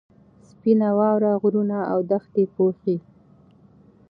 [0.49, 2.95] سپینه واوره غرونه او دښتې پوښي.